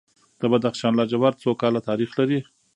[0.41, 2.39] د بدخشان لاجورد څو کاله تاریخ لري؟